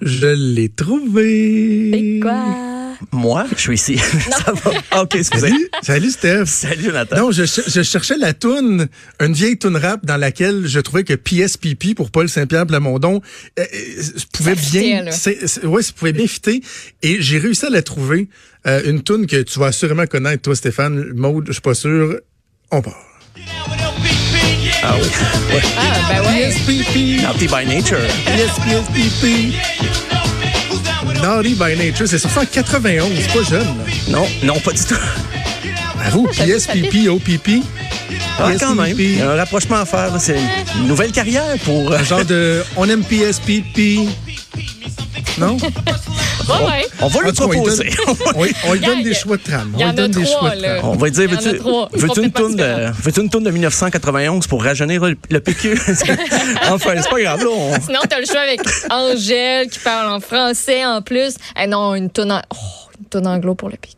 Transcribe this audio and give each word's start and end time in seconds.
Je 0.00 0.26
l'ai 0.26 0.68
trouvé. 0.68 1.90
C'est 1.92 2.20
quoi? 2.20 2.68
Moi, 3.12 3.46
je 3.54 3.60
suis 3.60 3.74
ici. 3.74 3.98
Ça 4.30 4.52
va. 4.52 5.02
OK, 5.02 5.14
excusez. 5.14 5.48
Salut, 5.48 5.70
salut 5.82 6.10
Steph. 6.10 6.46
Salut, 6.46 6.84
Jonathan. 6.84 7.16
Non, 7.16 7.30
je, 7.30 7.44
je 7.44 7.82
cherchais 7.82 8.16
la 8.16 8.32
toune, 8.34 8.88
une 9.20 9.32
vieille 9.32 9.56
toune 9.56 9.76
rap 9.76 10.04
dans 10.04 10.16
laquelle 10.16 10.66
je 10.66 10.80
trouvais 10.80 11.04
que 11.04 11.14
PSPP 11.14 11.94
pour 11.94 12.10
Paul 12.10 12.28
Saint-Pierre 12.28 12.66
Plamondon 12.66 13.20
euh, 13.58 13.62
euh, 13.62 14.02
pouvait 14.32 14.56
Ça 14.56 14.60
fitait, 14.60 14.80
bien, 15.02 15.04
ouais, 15.68 15.82
ça 15.82 15.92
pouvait 15.96 16.12
bien 16.12 16.26
fitter. 16.26 16.60
Et 17.02 17.22
j'ai 17.22 17.38
réussi 17.38 17.66
à 17.66 17.70
la 17.70 17.82
trouver. 17.82 18.28
Euh, 18.66 18.82
une 18.84 19.02
toune 19.02 19.26
que 19.26 19.40
tu 19.42 19.58
vas 19.60 19.66
assurément 19.66 20.06
connaître, 20.06 20.42
toi, 20.42 20.56
Stéphane. 20.56 21.12
Maude, 21.14 21.44
je 21.46 21.52
suis 21.52 21.62
pas 21.62 21.74
sûr. 21.74 22.18
On 22.70 22.82
part. 22.82 23.04
Ah 24.82 24.94
oui. 25.00 25.08
Ouais. 25.54 25.62
Ah, 25.76 25.82
ben 26.08 26.20
ouais. 26.30 26.48
PSPP. 26.50 27.22
Naughty 27.22 27.46
by 27.48 27.66
nature. 27.66 27.98
PSPP. 28.26 29.54
Naughty 31.22 31.54
by 31.54 31.76
Nature, 31.76 32.06
c'est 32.08 32.18
sorti 32.18 32.38
en 32.38 32.44
91, 32.62 33.10
c'est 33.20 33.32
pas 33.32 33.44
jeune. 33.50 33.64
là. 33.66 33.84
Non, 34.08 34.26
non, 34.44 34.60
pas 34.60 34.70
du 34.72 34.84
tout. 34.84 34.94
Avoue, 36.06 36.28
PSPP, 36.28 37.08
OPP. 37.08 37.62
Ah, 38.38 38.52
quand 38.58 38.74
même. 38.76 38.94
PSPP. 38.94 39.00
Il 39.00 39.18
y 39.18 39.22
a 39.22 39.32
un 39.32 39.36
rapprochement 39.36 39.76
à 39.80 39.84
faire. 39.84 40.12
C'est 40.20 40.38
une 40.76 40.86
nouvelle 40.86 41.10
carrière 41.10 41.56
pour. 41.64 41.90
euh, 41.90 41.98
Un 41.98 42.04
genre 42.04 42.24
de 42.24 42.62
on 42.76 42.88
aime 42.88 43.02
PSPP. 43.02 44.08
Non? 45.38 45.56
Ouais. 46.48 46.86
On 47.00 47.08
va 47.08 47.20
lui 47.22 47.32
proposer. 47.32 47.84
donne- 47.84 48.16
on, 48.34 48.46
on 48.68 48.72
lui 48.72 48.80
donne 48.80 49.02
des 49.02 49.14
choix 49.14 49.36
de 49.36 49.42
trame. 49.42 49.72
il 49.74 49.80
y 49.80 49.84
On 49.84 49.88
en 49.88 49.92
lui 49.92 49.98
a 49.98 50.02
donne 50.02 50.10
des 50.12 50.24
trois, 50.24 50.40
choix 50.40 50.56
de 50.56 50.62
là. 50.62 50.76
trame. 50.78 50.90
On 50.90 50.96
va 50.96 51.10
dire, 51.10 51.28
veux-tu 51.30 52.22
une 52.22 52.30
toune 52.32 52.56
de, 52.56 52.92
veux-tu 53.02 53.20
une 53.20 53.30
toune 53.30 53.44
de 53.44 53.50
1991 53.50 54.46
pour 54.46 54.62
rajeunir 54.62 55.04
le, 55.04 55.16
le 55.30 55.40
PQ? 55.40 55.72
enfin, 56.70 56.92
c'est 56.96 57.10
pas 57.10 57.20
grave, 57.20 57.40
là. 57.42 57.50
on- 57.50 57.80
Sinon, 57.80 58.00
t'as 58.08 58.18
le 58.20 58.26
choix 58.26 58.40
avec 58.40 58.60
Angèle 58.90 59.68
qui 59.68 59.78
parle 59.80 60.10
en 60.12 60.20
français 60.20 60.84
en 60.84 61.02
plus. 61.02 61.34
Eh 61.60 61.66
non, 61.66 61.94
une 61.94 62.10
tonne 62.10 62.32
en... 62.32 62.42
oh, 62.50 62.56
une 63.00 63.06
tonne 63.06 63.26
anglo 63.26 63.54
pour 63.54 63.68
le 63.68 63.76
PQ. 63.76 63.96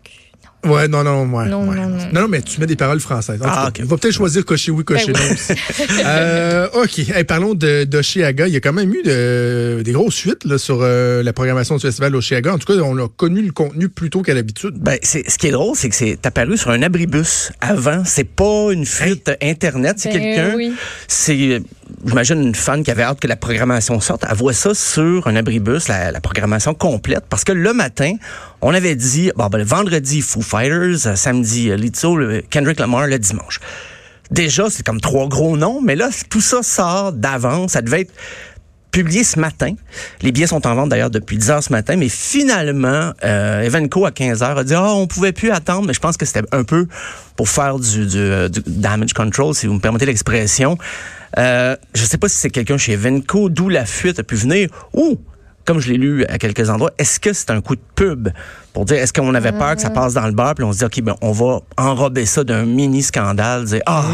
Ouais, 0.66 0.88
non, 0.88 1.02
non, 1.02 1.22
ouais. 1.24 1.48
Non, 1.48 1.66
ouais. 1.68 1.76
non, 1.76 1.88
non. 1.88 1.98
Non, 2.12 2.28
mais 2.28 2.42
tu 2.42 2.60
mets 2.60 2.66
des 2.66 2.76
paroles 2.76 3.00
françaises. 3.00 3.40
En 3.40 3.46
Ah, 3.48 3.70
cas. 3.72 3.82
On 3.82 3.86
va 3.86 3.96
peut-être 3.96 4.12
choisir 4.14 4.44
cocher 4.44 4.70
oui, 4.70 4.84
cocher 4.84 5.12
Ben 5.12 5.20
non 5.20 5.26
oui. 5.30 5.34
aussi. 5.34 5.52
Euh, 6.04 6.68
OK. 6.74 6.98
Hey, 6.98 7.24
parlons 7.24 7.54
de, 7.54 7.84
d'Oshiaga. 7.84 8.46
Il 8.46 8.52
y 8.52 8.56
a 8.56 8.60
quand 8.60 8.72
même 8.72 8.92
eu 8.94 9.02
de- 9.02 9.80
des 9.82 9.92
grosses 9.92 10.14
suites 10.14 10.44
là, 10.44 10.58
sur 10.58 10.80
euh, 10.82 11.22
la 11.22 11.32
programmation 11.32 11.76
du 11.76 11.80
festival 11.80 12.14
Oshiaga. 12.14 12.52
En 12.54 12.58
tout 12.58 12.72
cas, 12.72 12.78
on 12.82 12.96
a 12.98 13.08
connu 13.08 13.42
le 13.42 13.52
contenu 13.52 13.88
plus 13.88 14.10
tôt 14.10 14.22
qu'à 14.22 14.34
l'habitude. 14.34 14.74
Ben, 14.78 14.98
c'est, 15.02 15.28
ce 15.30 15.38
qui 15.38 15.46
est 15.46 15.50
drôle, 15.52 15.76
c'est 15.76 15.88
que 15.88 15.94
c'est 15.96 16.24
apparu 16.26 16.56
sur 16.58 16.70
un 16.70 16.82
abribus 16.82 17.52
avant. 17.60 18.02
C'est 18.04 18.24
pas 18.24 18.68
une 18.72 18.84
fuite 18.84 19.30
Internet. 19.42 19.96
C'est 19.98 20.10
Ben 20.12 20.20
quelqu'un. 20.20 20.56
oui. 20.56 20.72
C'est, 21.08 21.62
j'imagine, 22.04 22.42
une 22.42 22.54
fan 22.54 22.82
qui 22.82 22.90
avait 22.90 23.02
hâte 23.02 23.20
que 23.20 23.26
la 23.26 23.36
programmation 23.36 24.00
sorte. 24.00 24.24
Elle 24.28 24.36
voit 24.36 24.52
ça 24.52 24.74
sur 24.74 25.26
un 25.26 25.36
abribus, 25.36 25.88
la, 25.88 26.12
la 26.12 26.20
programmation 26.20 26.74
complète. 26.74 27.24
Parce 27.28 27.44
que 27.44 27.52
le 27.52 27.72
matin, 27.72 28.14
on 28.60 28.74
avait 28.74 28.96
dit, 28.96 29.30
bon, 29.36 29.46
ben, 29.48 29.58
le 29.58 29.64
vendredi, 29.64 30.20
Foo 30.20 30.42
Fighters, 30.42 31.06
euh, 31.06 31.16
samedi, 31.16 31.70
euh, 31.70 31.76
Lizzo, 31.76 32.18
Kendrick 32.50 32.80
Lamar, 32.80 33.06
le 33.06 33.18
dimanche. 33.18 33.60
Déjà, 34.30 34.70
c'est 34.70 34.84
comme 34.84 35.00
trois 35.00 35.28
gros 35.28 35.56
noms, 35.56 35.80
mais 35.80 35.96
là, 35.96 36.08
tout 36.28 36.40
ça 36.40 36.62
sort 36.62 37.12
d'avance. 37.12 37.72
Ça 37.72 37.82
devait 37.82 38.02
être 38.02 38.12
publié 38.90 39.24
ce 39.24 39.38
matin. 39.38 39.74
Les 40.22 40.32
billets 40.32 40.46
sont 40.46 40.66
en 40.66 40.74
vente 40.74 40.88
d'ailleurs 40.88 41.10
depuis 41.10 41.38
10 41.38 41.50
heures 41.50 41.62
ce 41.62 41.72
matin, 41.72 41.96
mais 41.96 42.08
finalement, 42.08 43.12
euh, 43.24 43.62
Evenco 43.62 44.04
à 44.04 44.10
15 44.10 44.42
heures 44.42 44.58
a 44.58 44.64
dit 44.64 44.74
ah 44.74 44.94
on 44.94 45.06
pouvait 45.06 45.32
plus 45.32 45.50
attendre, 45.50 45.86
mais 45.86 45.94
je 45.94 46.00
pense 46.00 46.16
que 46.16 46.26
c'était 46.26 46.42
un 46.52 46.64
peu 46.64 46.86
pour 47.36 47.48
faire 47.48 47.78
du, 47.78 48.06
du, 48.06 48.18
euh, 48.18 48.48
du 48.48 48.60
damage 48.66 49.12
control, 49.12 49.54
si 49.54 49.66
vous 49.66 49.74
me 49.74 49.80
permettez 49.80 50.06
l'expression. 50.06 50.76
Euh, 51.38 51.76
je 51.94 52.04
sais 52.04 52.18
pas 52.18 52.28
si 52.28 52.36
c'est 52.36 52.50
quelqu'un 52.50 52.76
chez 52.76 52.92
Evenco, 52.92 53.48
d'où 53.48 53.68
la 53.68 53.86
fuite 53.86 54.18
a 54.18 54.22
pu 54.22 54.34
venir, 54.34 54.68
ou 54.92 55.20
comme 55.64 55.78
je 55.78 55.90
l'ai 55.92 55.98
lu 55.98 56.24
à 56.26 56.38
quelques 56.38 56.68
endroits, 56.70 56.90
est-ce 56.98 57.20
que 57.20 57.32
c'est 57.32 57.50
un 57.50 57.60
coup 57.60 57.76
de 57.76 57.82
pub? 57.94 58.28
Pour 58.72 58.84
dire 58.84 58.98
est-ce 58.98 59.12
qu'on 59.12 59.34
avait 59.34 59.52
peur 59.52 59.74
que 59.76 59.82
ça 59.82 59.90
passe 59.90 60.14
dans 60.14 60.26
le 60.26 60.32
bar 60.32 60.54
puis 60.54 60.64
on 60.64 60.72
se 60.72 60.78
dit 60.78 60.84
ok 60.84 61.02
ben 61.02 61.14
on 61.22 61.32
va 61.32 61.60
enrober 61.76 62.26
ça 62.26 62.44
d'un 62.44 62.64
mini 62.64 63.02
scandale, 63.02 63.64
dire 63.64 63.82
ah 63.86 64.04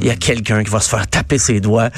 il 0.00 0.06
y 0.06 0.10
a 0.10 0.16
quelqu'un 0.16 0.62
qui 0.64 0.70
va 0.70 0.80
se 0.80 0.88
faire 0.88 1.06
taper 1.06 1.38
ses 1.38 1.60
doigts, 1.60 1.90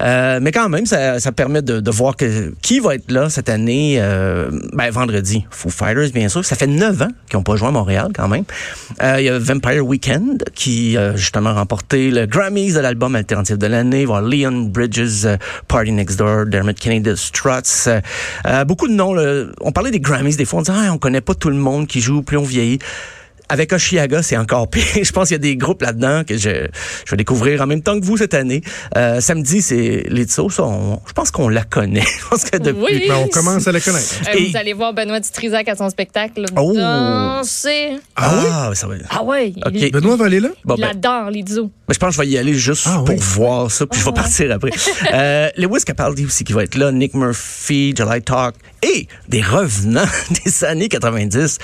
Euh, 0.00 0.40
mais 0.42 0.50
quand 0.52 0.68
même 0.68 0.86
ça, 0.86 1.20
ça 1.20 1.32
permet 1.32 1.62
de, 1.62 1.80
de 1.80 1.90
voir 1.90 2.16
que 2.16 2.52
qui 2.62 2.80
va 2.80 2.94
être 2.96 3.10
là 3.10 3.30
cette 3.30 3.48
année, 3.48 3.96
euh, 4.00 4.50
ben 4.72 4.90
vendredi? 4.90 5.46
Foo 5.50 5.70
Fighters 5.70 6.10
bien 6.12 6.28
sûr, 6.28 6.44
ça 6.44 6.56
fait 6.56 6.66
neuf 6.66 7.00
ans 7.02 7.08
qu'ils 7.28 7.38
n'ont 7.38 7.42
pas 7.44 7.56
joué 7.56 7.68
à 7.68 7.70
Montréal 7.70 8.08
quand 8.14 8.28
même. 8.28 8.44
Euh, 9.02 9.16
Il 9.18 9.24
y 9.24 9.28
a 9.28 9.38
Vampire 9.38 9.86
Weekend 9.86 10.42
qui 10.54 10.96
a 10.96 11.14
justement 11.16 11.54
remporté 11.54 12.10
le 12.10 12.26
Grammys 12.26 12.72
de 12.74 12.80
l'album 12.80 13.14
alternatif 13.14 13.58
de 13.58 13.66
l'année, 13.66 14.02
avoir 14.02 14.22
Leon 14.22 14.62
Bridges, 14.70 15.24
euh, 15.24 15.36
Party 15.68 15.92
Next 15.92 16.18
Door, 16.18 16.46
Dermot 16.46 16.72
Kennedy, 16.74 17.12
Struts, 17.16 17.86
euh, 17.86 18.00
euh, 18.46 18.64
beaucoup 18.64 18.88
de 18.88 18.94
noms. 18.94 19.14
là. 19.14 19.44
On 19.60 19.72
parlait 19.72 19.90
des 19.90 20.00
Grammys 20.00 20.36
des 20.36 20.44
fois, 20.44 20.60
on 20.60 20.62
disait 20.62 20.76
ah, 20.76 20.90
on 20.92 20.98
connaît 20.98 21.20
pas 21.20 21.31
tout 21.34 21.50
le 21.50 21.56
monde 21.56 21.86
qui 21.86 22.00
joue, 22.00 22.22
plus 22.22 22.36
on 22.36 22.42
vieillit. 22.44 22.78
Avec 23.48 23.70
Oshiaga, 23.74 24.22
c'est 24.22 24.38
encore 24.38 24.70
pire. 24.70 24.82
Je 25.02 25.10
pense 25.12 25.28
qu'il 25.28 25.34
y 25.34 25.36
a 25.36 25.38
des 25.38 25.56
groupes 25.56 25.82
là-dedans 25.82 26.22
que 26.26 26.38
je, 26.38 26.68
je 27.04 27.10
vais 27.10 27.18
découvrir 27.18 27.60
en 27.60 27.66
même 27.66 27.82
temps 27.82 28.00
que 28.00 28.04
vous 28.06 28.16
cette 28.16 28.32
année. 28.32 28.62
Euh, 28.96 29.20
samedi, 29.20 29.60
c'est 29.60 30.06
on- 30.38 31.00
je 31.06 31.12
pense 31.12 31.30
qu'on 31.30 31.50
la 31.50 31.62
connaît. 31.64 32.00
Je 32.22 32.28
pense 32.30 32.44
que 32.44 32.56
depuis... 32.56 32.80
Oui. 32.82 33.04
Mais 33.08 33.14
on 33.14 33.28
commence 33.28 33.68
à 33.68 33.72
la 33.72 33.80
connaître. 33.80 34.14
Euh, 34.28 34.38
Et- 34.38 34.50
Vous 34.50 34.56
allez 34.56 34.72
voir 34.72 34.94
Benoît 34.94 35.20
Dutrisac 35.20 35.68
à 35.68 35.76
son 35.76 35.90
spectacle. 35.90 36.46
Oh. 36.56 36.72
Danser. 36.74 37.98
Ah, 38.16 38.70
ça 38.72 38.86
va. 38.86 38.94
Ah 39.10 39.22
ouais, 39.22 39.52
Benoît 39.92 40.16
va 40.16 40.24
aller 40.26 40.40
là? 40.40 40.48
Bon, 40.64 40.76
il 40.78 40.80
ben, 40.80 40.90
adore 40.90 41.30
Lizzo. 41.30 41.64
ben, 41.64 41.92
je 41.92 41.98
pense 41.98 42.16
que 42.16 42.22
je 42.22 42.28
vais 42.28 42.32
y 42.34 42.38
aller 42.38 42.54
juste 42.54 42.86
Ah, 42.88 43.02
pour 43.04 43.10
oui. 43.14 43.20
voir 43.20 43.70
ça, 43.70 43.86
puis 43.86 44.00
je 44.00 44.04
vais 44.06 44.12
partir 44.12 44.50
après. 44.50 44.70
euh, 45.12 45.50
Lewis 45.58 45.82
Capaldi 45.84 46.24
aussi 46.24 46.44
qui 46.44 46.54
va 46.54 46.62
être 46.64 46.76
là, 46.76 46.90
Nick 46.90 47.12
Murphy, 47.12 47.92
July 47.94 48.22
Talk, 48.22 48.54
et 48.82 49.06
des 49.28 49.42
revenants 49.42 50.04
des 50.44 50.64
années 50.64 50.88
90, 50.88 51.58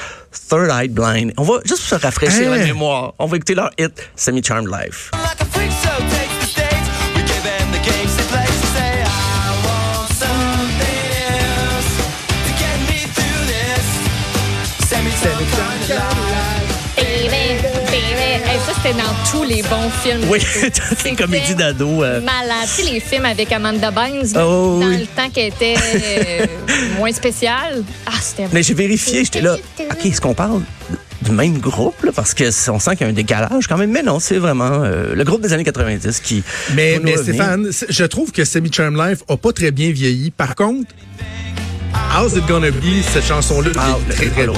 Third 0.48 0.70
Eye 0.70 0.88
Blind. 0.88 1.32
On 1.36 1.42
va 1.42 1.58
juste 1.64 1.82
se 1.82 1.94
rafraîchir 1.94 2.52
Hein? 2.52 2.56
la 2.58 2.64
mémoire. 2.64 3.14
On 3.18 3.26
va 3.26 3.36
écouter 3.36 3.54
leur 3.54 3.70
hit, 3.78 3.92
Semi 4.16 4.42
Charmed 4.42 4.68
Life. 4.70 5.10
C'était 18.88 19.02
dans 19.02 19.30
tous 19.30 19.44
les 19.44 19.62
bons 19.62 19.90
films. 20.02 20.22
Oui, 20.30 20.38
toutes 20.88 21.04
les 21.04 21.14
comédies 21.14 21.54
d'ado. 21.54 22.02
euh, 22.02 22.20
Malade. 22.20 22.68
Tu 22.76 22.82
sais, 22.82 22.90
les 22.90 23.00
films 23.00 23.24
avec 23.26 23.50
Amanda 23.52 23.90
Bynes, 23.90 24.32
Oh, 24.36 24.78
dans 24.80 24.88
oui. 24.88 24.98
le 25.00 25.06
temps 25.06 25.28
qu'elle 25.30 25.48
était 25.48 25.74
euh, 25.76 26.46
moins 26.96 27.12
spéciale. 27.12 27.82
Ah, 28.06 28.12
c'était 28.20 28.46
Mais 28.52 28.62
j'ai 28.62 28.74
vérifié, 28.74 29.24
j'étais 29.24 29.40
là. 29.40 29.56
OK, 29.80 30.06
est-ce 30.06 30.20
qu'on 30.20 30.34
parle 30.34 30.62
du 31.22 31.30
même 31.32 31.58
groupe? 31.58 32.02
Là? 32.04 32.12
Parce 32.14 32.34
que 32.34 32.44
on 32.70 32.78
sent 32.78 32.92
qu'il 32.92 33.00
y 33.02 33.04
a 33.04 33.08
un 33.08 33.12
décalage 33.14 33.66
quand 33.66 33.76
même. 33.76 33.90
Mais 33.90 34.02
non, 34.02 34.20
c'est 34.20 34.38
vraiment 34.38 34.82
euh, 34.84 35.14
le 35.14 35.24
groupe 35.24 35.42
des 35.42 35.52
années 35.52 35.64
90 35.64 36.20
qui. 36.20 36.42
Mais, 36.74 37.00
mais. 37.02 37.16
Stéphane, 37.16 37.68
je 37.88 38.04
trouve 38.04 38.32
que 38.32 38.44
Semi 38.44 38.72
Charm 38.72 38.96
Life 38.96 39.18
a 39.28 39.36
pas 39.36 39.52
très 39.52 39.70
bien 39.70 39.90
vieilli. 39.90 40.30
Par 40.30 40.54
contre, 40.54 40.92
How's 42.16 42.34
It 42.36 42.46
Gonna 42.46 42.70
Be, 42.70 43.02
cette 43.12 43.26
chanson-là, 43.26 43.70
Ah, 43.76 43.96
est 44.10 44.14
très, 44.14 44.26
très 44.28 44.46
loin. 44.46 44.56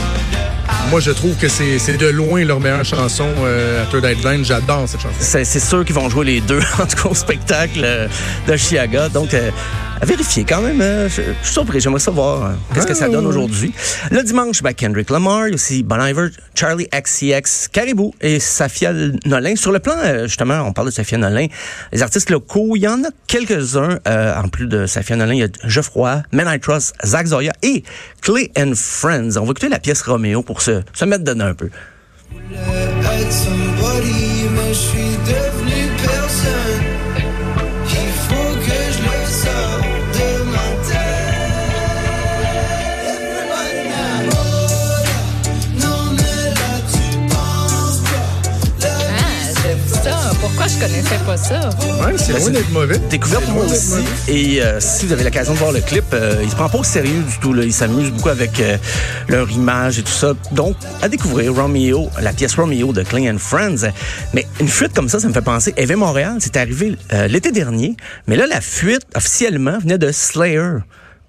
Moi, 0.90 0.98
je 0.98 1.12
trouve 1.12 1.36
que 1.36 1.46
c'est 1.46 1.96
de 1.96 2.08
loin 2.08 2.44
leur 2.44 2.58
meilleure 2.58 2.84
chanson 2.84 3.28
euh, 3.44 3.80
à 3.80 3.86
Third 3.86 4.02
Blind. 4.20 4.44
J'adore 4.44 4.88
cette 4.88 5.00
chanson. 5.00 5.14
C'est 5.20 5.44
c'est 5.44 5.60
sûr 5.60 5.84
qu'ils 5.84 5.94
vont 5.94 6.08
jouer 6.08 6.24
les 6.24 6.40
deux, 6.40 6.58
en 6.80 6.86
tout 6.86 6.96
cas 6.96 7.08
au 7.10 7.14
spectacle 7.14 7.82
euh, 7.84 8.08
de 8.48 8.56
Chiaga. 8.56 9.08
Donc, 9.08 9.32
euh, 9.32 9.52
à 10.00 10.06
vérifier 10.06 10.44
quand 10.48 10.62
même. 10.62 10.80
euh, 10.80 11.08
je, 11.08 11.22
je 11.22 11.44
suis 11.44 11.52
surpris. 11.52 11.80
J'aimerais 11.80 12.00
savoir 12.00 12.44
euh, 12.44 12.52
qu'est-ce 12.74 12.86
que 12.86 12.94
ça 12.94 13.08
donne 13.08 13.26
aujourd'hui. 13.26 13.72
Le 14.10 14.22
dimanche, 14.22 14.62
ben, 14.62 14.72
Kendrick 14.72 15.10
Lamar, 15.10 15.46
il 15.46 15.50
y 15.50 15.52
a 15.52 15.54
aussi 15.56 15.82
Bon 15.82 16.02
Iver, 16.02 16.28
Charlie 16.54 16.88
XCX, 16.88 17.68
Caribou 17.72 18.14
et 18.20 18.40
Safia 18.40 18.92
Nolin. 19.26 19.56
Sur 19.56 19.72
le 19.72 19.78
plan, 19.78 19.94
euh, 19.98 20.26
justement, 20.26 20.60
on 20.66 20.72
parle 20.72 20.88
de 20.88 20.92
Safia 20.92 21.18
Nolin. 21.18 21.46
Les 21.92 22.02
artistes 22.02 22.30
locaux, 22.30 22.76
il 22.76 22.80
y 22.80 22.88
en 22.88 23.04
a 23.04 23.08
quelques-uns. 23.26 23.98
euh, 24.08 24.34
en 24.34 24.48
plus 24.48 24.66
de 24.66 24.86
Safia 24.86 25.16
Nolin, 25.16 25.34
il 25.34 25.40
y 25.40 25.44
a 25.44 25.48
Geoffroy, 25.64 26.22
Men 26.32 26.46
I 26.50 26.58
Trust, 26.60 26.94
Zach 27.04 27.26
Zoya 27.26 27.52
et 27.62 27.82
Clay 28.22 28.50
and 28.56 28.72
Friends. 28.74 29.36
On 29.36 29.40
va 29.44 29.50
écouter 29.50 29.68
la 29.68 29.78
pièce 29.78 30.02
Roméo 30.02 30.42
pour 30.42 30.62
se, 30.62 30.80
se 30.94 31.04
mettre 31.04 31.24
dedans 31.24 31.46
un 31.46 31.54
peu. 31.54 31.68
Somebody, 33.30 34.29
Pourquoi 50.60 50.76
je 50.76 50.92
connaissais 50.92 51.24
pas 51.24 51.36
ça? 51.38 51.70
Ouais, 52.04 52.18
c'est 52.18 52.34
Ben, 52.34 52.40
loin 52.40 52.50
d'être 52.50 52.70
mauvais. 52.70 52.98
Découverte 53.08 53.48
moi 53.48 53.64
aussi. 53.64 54.04
Et 54.28 54.60
euh, 54.60 54.78
si 54.78 55.06
vous 55.06 55.12
avez 55.14 55.24
l'occasion 55.24 55.54
de 55.54 55.58
voir 55.58 55.72
le 55.72 55.80
clip, 55.80 56.04
euh, 56.12 56.38
il 56.42 56.50
se 56.50 56.54
prend 56.54 56.68
pas 56.68 56.76
au 56.76 56.84
sérieux 56.84 57.22
du 57.22 57.38
tout. 57.38 57.54
Là. 57.54 57.64
Il 57.64 57.72
s'amuse 57.72 58.10
beaucoup 58.10 58.28
avec 58.28 58.60
euh, 58.60 58.76
leur 59.28 59.50
image 59.50 59.98
et 59.98 60.02
tout 60.02 60.12
ça. 60.12 60.34
Donc, 60.52 60.76
à 61.00 61.08
découvrir 61.08 61.54
Romeo, 61.54 62.10
la 62.20 62.34
pièce 62.34 62.56
Romeo 62.56 62.92
de 62.92 63.02
Cling 63.02 63.30
and 63.30 63.38
Friends. 63.38 63.90
Mais 64.34 64.46
une 64.60 64.68
fuite 64.68 64.92
comme 64.92 65.08
ça, 65.08 65.18
ça 65.18 65.28
me 65.28 65.32
fait 65.32 65.40
penser. 65.40 65.72
Eve 65.78 65.96
Montréal, 65.96 66.36
c'est 66.40 66.58
arrivé 66.58 66.94
euh, 67.14 67.26
l'été 67.26 67.52
dernier. 67.52 67.96
Mais 68.26 68.36
là, 68.36 68.46
la 68.46 68.60
fuite, 68.60 69.06
officiellement, 69.16 69.78
venait 69.78 69.96
de 69.96 70.12
Slayer. 70.12 70.80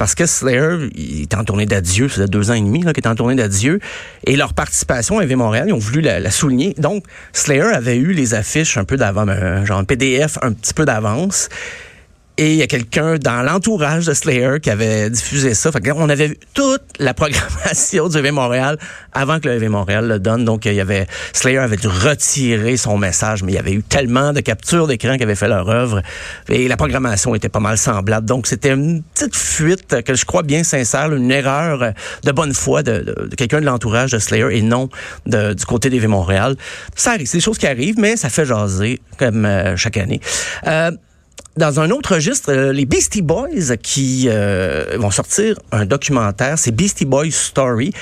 Parce 0.01 0.15
que 0.15 0.25
Slayer, 0.25 0.89
il 0.95 1.21
était 1.21 1.35
en 1.35 1.43
tournée 1.43 1.67
d'adieu, 1.67 2.09
ça 2.09 2.15
faisait 2.15 2.27
deux 2.27 2.49
ans 2.49 2.55
et 2.55 2.59
demi 2.59 2.79
qu'il 2.79 2.89
était 2.89 3.07
en 3.07 3.13
tournée 3.13 3.35
d'adieu, 3.35 3.79
et 4.25 4.35
leur 4.35 4.55
participation 4.55 5.19
à 5.19 5.23
EV 5.23 5.35
Montréal, 5.35 5.65
ils 5.67 5.73
ont 5.73 5.77
voulu 5.77 6.01
la, 6.01 6.19
la 6.19 6.31
souligner. 6.31 6.73
Donc, 6.79 7.03
Slayer 7.33 7.65
avait 7.65 7.97
eu 7.97 8.11
les 8.11 8.33
affiches 8.33 8.77
un 8.77 8.83
peu 8.83 8.97
d'avant, 8.97 9.27
un 9.27 9.63
genre 9.63 9.85
PDF 9.85 10.39
un 10.41 10.53
petit 10.53 10.73
peu 10.73 10.85
d'avance. 10.85 11.49
Et 12.37 12.53
il 12.53 12.57
y 12.57 12.61
a 12.61 12.67
quelqu'un 12.67 13.17
dans 13.17 13.43
l'entourage 13.43 14.05
de 14.05 14.13
Slayer 14.13 14.59
qui 14.61 14.69
avait 14.69 15.09
diffusé 15.09 15.53
ça. 15.53 15.71
Fait 15.71 15.91
on 15.91 16.09
avait 16.09 16.29
vu 16.29 16.37
toute 16.53 16.81
la 16.97 17.13
programmation 17.13 18.07
du 18.07 18.17
EV 18.17 18.31
Montréal 18.31 18.77
avant 19.13 19.39
que 19.39 19.49
le 19.49 19.55
EV 19.55 19.67
Montréal 19.67 20.07
le 20.07 20.19
donne. 20.19 20.45
Donc, 20.45 20.65
il 20.65 20.73
y 20.73 20.79
avait 20.79 21.07
Slayer 21.33 21.59
avait 21.59 21.77
dû 21.77 21.87
retirer 21.87 22.77
son 22.77 22.97
message, 22.97 23.43
mais 23.43 23.51
il 23.51 23.55
y 23.55 23.59
avait 23.59 23.73
eu 23.73 23.83
tellement 23.83 24.33
de 24.33 24.39
captures 24.39 24.87
d'écran 24.87 25.17
qui 25.17 25.23
avaient 25.23 25.35
fait 25.35 25.49
leur 25.49 25.69
œuvre. 25.69 26.01
Et 26.49 26.67
la 26.67 26.77
programmation 26.77 27.35
était 27.35 27.49
pas 27.49 27.59
mal 27.59 27.77
semblable. 27.77 28.25
Donc, 28.25 28.47
c'était 28.47 28.71
une 28.71 29.03
petite 29.03 29.35
fuite 29.35 30.01
que 30.03 30.15
je 30.15 30.25
crois 30.25 30.43
bien 30.43 30.63
sincère, 30.63 31.13
une 31.13 31.31
erreur 31.31 31.93
de 32.23 32.31
bonne 32.31 32.53
foi 32.53 32.81
de, 32.81 33.29
quelqu'un 33.37 33.59
de 33.59 33.65
l'entourage 33.65 34.11
de 34.11 34.19
Slayer 34.19 34.47
et 34.51 34.61
non 34.61 34.89
du 35.25 35.65
côté 35.65 35.89
d'EV 35.89 36.07
Montréal. 36.07 36.55
Ça 36.95 37.11
arrive, 37.11 37.27
c'est 37.27 37.37
des 37.37 37.43
choses 37.43 37.57
qui 37.57 37.67
arrivent, 37.67 37.99
mais 37.99 38.15
ça 38.15 38.29
fait 38.29 38.45
jaser 38.45 38.99
comme 39.17 39.45
euh, 39.45 39.75
chaque 39.75 39.97
année. 39.97 40.21
Euh, 40.67 40.91
dans 41.57 41.79
un 41.79 41.89
autre 41.91 42.15
registre, 42.15 42.51
euh, 42.51 42.71
les 42.71 42.85
Beastie 42.85 43.21
Boys 43.21 43.77
qui 43.81 44.25
euh, 44.27 44.95
vont 44.97 45.11
sortir 45.11 45.57
un 45.71 45.85
documentaire, 45.85 46.57
c'est 46.57 46.71
Beastie 46.71 47.05
Boys 47.05 47.31
Story, 47.31 47.93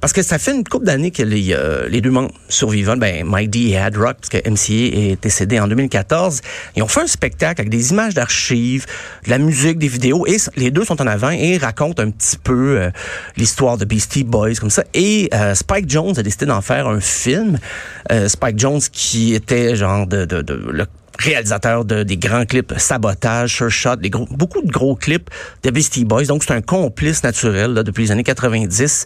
parce 0.00 0.12
que 0.12 0.22
ça 0.22 0.38
fait 0.38 0.54
une 0.54 0.64
couple 0.64 0.86
d'années 0.86 1.10
que 1.10 1.22
les, 1.22 1.52
euh, 1.52 1.88
les 1.88 2.00
deux 2.00 2.10
membres 2.10 2.32
survivants, 2.48 2.96
ben 2.96 3.24
Mike 3.24 3.50
D 3.50 3.58
et 3.70 3.78
Ad 3.78 3.96
Rock, 3.96 4.18
parce 4.20 4.28
que 4.28 4.48
MCA 4.48 4.96
est 4.96 5.22
décédé 5.22 5.58
en 5.58 5.68
2014, 5.68 6.42
ils 6.76 6.82
ont 6.82 6.88
fait 6.88 7.00
un 7.00 7.06
spectacle 7.06 7.60
avec 7.60 7.70
des 7.70 7.92
images 7.92 8.14
d'archives, 8.14 8.86
de 9.24 9.30
la 9.30 9.38
musique, 9.38 9.78
des 9.78 9.88
vidéos, 9.88 10.26
et 10.26 10.36
les 10.56 10.70
deux 10.70 10.84
sont 10.84 11.00
en 11.00 11.06
avant 11.06 11.30
et 11.30 11.56
racontent 11.56 12.02
un 12.02 12.10
petit 12.10 12.36
peu 12.36 12.78
euh, 12.78 12.90
l'histoire 13.36 13.78
de 13.78 13.84
Beastie 13.84 14.24
Boys 14.24 14.54
comme 14.60 14.70
ça. 14.70 14.84
Et 14.94 15.28
euh, 15.34 15.54
Spike 15.54 15.88
Jones 15.88 16.14
a 16.18 16.22
décidé 16.22 16.46
d'en 16.46 16.60
faire 16.60 16.88
un 16.88 17.00
film. 17.00 17.58
Euh, 18.12 18.28
Spike 18.28 18.58
Jones 18.58 18.80
qui 18.92 19.34
était 19.34 19.76
genre 19.76 20.06
de, 20.06 20.24
de, 20.24 20.42
de 20.42 20.54
le 20.70 20.86
réalisateur 21.18 21.84
de, 21.84 22.02
des 22.02 22.16
grands 22.16 22.44
clips 22.44 22.74
Sabotage, 22.76 23.56
Sure 23.56 23.70
Shot, 23.70 23.96
des 23.96 24.10
gros, 24.10 24.26
beaucoup 24.30 24.62
de 24.62 24.70
gros 24.70 24.94
clips 24.94 25.30
de 25.62 25.70
Beastie 25.70 26.04
Boys. 26.04 26.24
Donc, 26.24 26.44
c'est 26.44 26.54
un 26.54 26.62
complice 26.62 27.22
naturel 27.22 27.74
là, 27.74 27.82
depuis 27.82 28.04
les 28.04 28.12
années 28.12 28.24
90. 28.24 29.04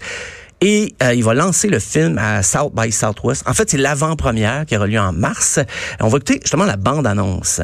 Et 0.60 0.94
euh, 1.02 1.14
il 1.14 1.24
va 1.24 1.34
lancer 1.34 1.68
le 1.68 1.80
film 1.80 2.18
à 2.18 2.42
South 2.42 2.72
by 2.74 2.92
Southwest. 2.92 3.42
En 3.48 3.54
fait, 3.54 3.68
c'est 3.70 3.78
l'avant-première 3.78 4.64
qui 4.66 4.76
aura 4.76 4.86
lieu 4.86 5.00
en 5.00 5.12
mars. 5.12 5.58
On 6.00 6.08
va 6.08 6.18
écouter 6.18 6.38
justement 6.42 6.64
la 6.64 6.76
bande-annonce. 6.76 7.62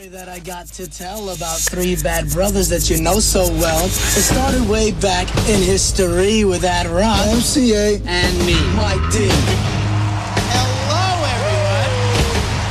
story 0.00 0.08
that 0.08 0.28
I 0.28 0.38
got 0.40 0.66
to 0.66 0.88
tell 0.88 1.30
about 1.30 1.58
three 1.58 1.96
bad 1.96 2.30
brothers 2.30 2.68
that 2.68 2.88
you 2.88 3.00
know 3.00 3.20
so 3.20 3.48
well. 3.48 3.84
It 3.86 3.90
started 3.90 4.68
way 4.68 4.92
back 4.92 5.28
in 5.48 5.60
history 5.60 6.44
with 6.44 6.62
that 6.62 6.86
rock. 6.86 7.26
MCA. 7.28 8.00
And 8.06 8.38
me. 8.46 8.54
Mike 8.76 9.12
D. 9.12 9.79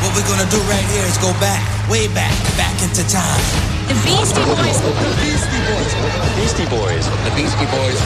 What 0.09 0.23
we're 0.23 0.27
gonna 0.27 0.49
do 0.49 0.57
right 0.61 0.89
here 0.89 1.05
is 1.05 1.19
go 1.19 1.31
back, 1.39 1.61
way 1.87 2.07
back, 2.07 2.33
back 2.57 2.73
into 2.81 3.07
time. 3.07 3.39
The 3.87 3.93
Beastie 4.01 4.41
Boys. 4.41 4.81
The 4.81 4.89
Beastie 5.21 5.61
Boys. 5.69 5.93
The 6.25 6.33
Beastie 6.33 6.65
Boys. 6.65 7.05
The 7.25 7.29
Beastie 7.37 7.69
Boys. 7.69 7.99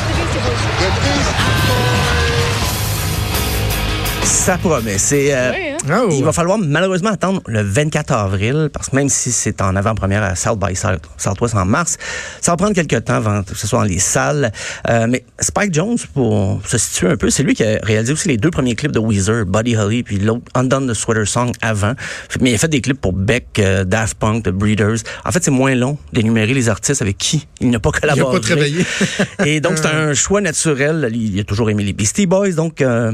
The 4.20 4.26
Ça 4.26 4.58
promet. 4.58 4.98
C'est 4.98 5.34
euh, 5.34 5.52
Oui, 5.54 5.70
hein? 5.70 5.73
Oh. 5.90 6.10
Il 6.12 6.24
va 6.24 6.32
falloir 6.32 6.58
malheureusement 6.58 7.10
attendre 7.10 7.42
le 7.48 7.62
24 7.62 8.12
avril, 8.14 8.70
parce 8.72 8.90
que 8.90 8.96
même 8.96 9.10
si 9.10 9.32
c'est 9.32 9.62
en 9.62 9.76
avant-première 9.76 10.24
à 10.24 10.36
South 10.36 10.60
by 10.60 10.76
South- 10.76 11.02
Southwest 11.18 11.56
en 11.56 11.66
mars, 11.66 11.98
ça 12.42 12.52
va 12.54 12.58
prendre 12.58 12.74
quelques 12.74 13.04
temps 13.04 13.16
avant 13.16 13.44
que 13.44 13.56
ce 13.56 13.68
soit 13.68 13.80
dans 13.80 13.86
les 13.86 14.00
salles. 14.00 14.52
Euh, 14.90 15.08
mais 15.10 15.26
Spike 15.40 15.74
Jones, 15.74 15.98
pour 16.14 16.62
se 16.66 16.78
situer 16.78 17.08
un 17.10 17.18
peu, 17.18 17.30
c'est 17.30 17.44
lui 17.44 17.54
qui 17.54 17.64
a 17.64 17.80
réalisé 17.84 18.14
aussi 18.14 18.28
les 18.30 18.38
deux 18.38 18.50
premiers 18.52 18.76
clips 18.76 18.92
de 18.94 19.00
Weezer, 19.00 19.46
Buddy 19.46 19.76
Holly, 19.76 20.04
puis 20.04 20.20
l'autre 20.20 20.44
Undone 20.56 20.88
the 20.90 20.94
Sweater 20.94 21.28
Song 21.28 21.52
avant. 21.62 21.94
Mais 22.40 22.52
il 22.52 22.56
a 22.56 22.58
fait 22.58 22.68
des 22.70 22.82
clips 22.82 23.02
pour 23.02 23.14
Beck, 23.14 23.60
euh, 23.60 23.84
Daft 23.84 24.18
Punk, 24.18 24.44
The 24.46 24.50
Breeders. 24.50 24.98
En 25.26 25.32
fait, 25.32 25.44
c'est 25.44 25.52
moins 25.52 25.76
long 25.76 25.98
d'énumérer 26.14 26.54
les 26.54 26.70
artistes 26.70 27.02
avec 27.02 27.18
qui 27.18 27.48
il 27.60 27.70
n'a 27.70 27.80
pas 27.80 27.92
collaboré. 27.92 28.40
travaillé. 28.40 28.86
Et 29.46 29.60
donc, 29.60 29.78
c'est 29.78 29.88
un 29.88 30.14
choix 30.14 30.40
naturel. 30.42 31.10
Il 31.14 31.40
a 31.40 31.44
toujours 31.44 31.70
aimé 31.70 31.84
les 31.84 31.94
Beastie 31.94 32.26
Boys. 32.26 32.52
Donc, 32.52 32.82
euh, 32.82 33.12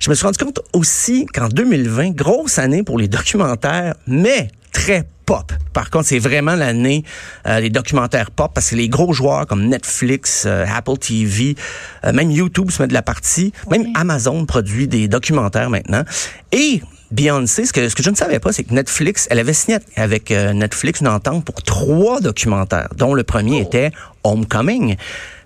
je 0.00 0.08
me 0.10 0.14
suis 0.14 0.24
rendu 0.24 0.38
compte 0.38 0.60
aussi 0.72 1.26
qu'en 1.26 1.48
2020, 1.48 2.05
grosse 2.10 2.58
année 2.58 2.82
pour 2.82 2.98
les 2.98 3.08
documentaires, 3.08 3.94
mais 4.06 4.48
très 4.72 5.06
pop. 5.26 5.52
Par 5.72 5.90
contre, 5.90 6.06
c'est 6.06 6.18
vraiment 6.18 6.54
l'année 6.54 7.02
euh, 7.46 7.60
des 7.60 7.70
documentaires 7.70 8.30
pop 8.30 8.52
parce 8.54 8.70
que 8.70 8.76
les 8.76 8.88
gros 8.88 9.12
joueurs 9.12 9.46
comme 9.46 9.66
Netflix, 9.66 10.44
euh, 10.46 10.64
Apple 10.72 10.96
TV, 10.98 11.56
euh, 12.04 12.12
même 12.12 12.30
YouTube 12.30 12.70
se 12.70 12.82
met 12.82 12.88
de 12.88 12.94
la 12.94 13.02
partie. 13.02 13.52
Même 13.70 13.88
Amazon 13.94 14.46
produit 14.46 14.86
des 14.86 15.08
documentaires 15.08 15.70
maintenant. 15.70 16.04
Et 16.52 16.80
Beyoncé, 17.10 17.66
ce 17.66 17.72
que, 17.72 17.88
ce 17.88 17.94
que 17.94 18.02
je 18.02 18.10
ne 18.10 18.16
savais 18.16 18.38
pas, 18.38 18.52
c'est 18.52 18.64
que 18.64 18.74
Netflix, 18.74 19.26
elle 19.30 19.38
avait 19.38 19.52
signé 19.52 19.78
avec 19.96 20.30
Netflix 20.30 21.00
une 21.00 21.08
entente 21.08 21.44
pour 21.44 21.62
trois 21.62 22.20
documentaires, 22.20 22.88
dont 22.96 23.14
le 23.14 23.22
premier 23.22 23.60
était 23.60 23.92
Homecoming. 24.24 24.96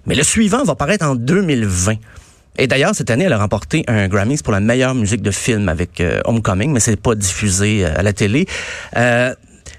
Mais 0.07 0.15
le 0.15 0.23
suivant 0.23 0.65
va 0.65 0.75
paraître 0.75 1.05
en 1.05 1.15
2020. 1.15 1.97
Et 2.59 2.67
d'ailleurs, 2.67 2.95
cette 2.95 3.11
année, 3.11 3.25
elle 3.25 3.33
a 3.33 3.39
remporté 3.39 3.85
un 3.87 4.09
Grammys 4.09 4.43
pour 4.43 4.53
la 4.53 4.61
meilleure 4.61 4.95
musique 4.95 5.23
de 5.23 5.31
film 5.31 5.69
avec 5.69 6.01
euh, 6.01 6.21
Homecoming, 6.25 6.73
mais 6.73 6.81
c'est 6.81 6.97
pas 6.97 7.15
diffusé 7.15 7.85
euh, 7.85 7.93
à 7.99 8.03
la 8.03 8.13
télé. 8.13 8.47
Euh, 8.97 9.35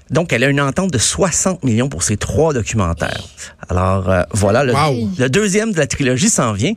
donc, 0.09 0.33
elle 0.33 0.43
a 0.43 0.47
une 0.49 0.59
entente 0.59 0.91
de 0.91 0.97
60 0.97 1.63
millions 1.63 1.87
pour 1.89 2.03
ces 2.03 2.17
trois 2.17 2.53
documentaires. 2.53 3.23
Alors, 3.69 4.09
euh, 4.09 4.23
voilà, 4.31 4.63
le, 4.63 4.73
Wow. 4.73 5.09
le 5.17 5.29
deuxième 5.29 5.71
de 5.71 5.77
la 5.77 5.87
trilogie 5.87 6.29
s'en 6.29 6.53
vient. 6.53 6.73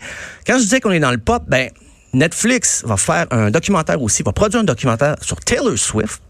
Quand 0.47 0.55
je 0.59 0.63
disais 0.63 0.81
qu'on 0.81 0.93
est 0.93 1.01
dans 1.01 1.11
le 1.11 1.19
pop, 1.19 1.43
ben 1.49 1.71
Netflix 2.13 2.83
va 2.87 2.97
faire 2.97 3.27
un 3.33 3.51
documentaire 3.51 4.01
aussi, 4.01 4.23
va 4.23 4.31
produire 4.33 4.61
un 4.61 4.65
documentaire 4.65 5.17
sur 5.21 5.37
Taylor 5.41 5.77
Swift. 5.77 6.23